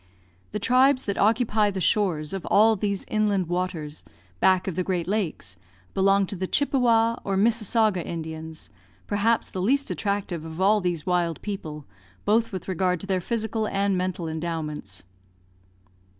The 0.51 0.57
tribes 0.57 1.05
that 1.05 1.19
occupy 1.19 1.69
the 1.69 1.79
shores 1.79 2.33
of 2.33 2.43
all 2.47 2.75
these 2.75 3.05
inland 3.07 3.45
waters, 3.45 4.03
back 4.39 4.67
of 4.67 4.75
the 4.75 4.83
great 4.83 5.07
lakes, 5.07 5.57
belong 5.93 6.25
to 6.25 6.35
the 6.35 6.47
Chippewa 6.47 7.17
or 7.23 7.37
Missasagua 7.37 8.03
Indians, 8.03 8.71
perhaps 9.05 9.47
the 9.51 9.61
least 9.61 9.91
attractive 9.91 10.43
of 10.43 10.59
all 10.59 10.81
these 10.81 11.05
wild 11.05 11.39
people, 11.43 11.85
both 12.25 12.51
with 12.51 12.67
regard 12.67 12.99
to 13.01 13.05
their 13.05 13.21
physical 13.21 13.67
and 13.67 13.95
mental 13.95 14.27
endowments. 14.27 15.03